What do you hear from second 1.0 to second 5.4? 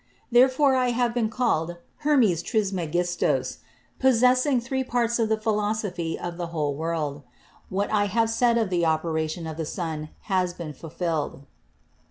been called Hermes Trismegistos, possessing three parts of the